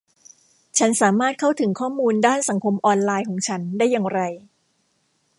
[0.77, 4.19] ฉันสามารถเข้าถึงข้อมูลด้านสังคมออนไลน์ของฉันได้อย่างไร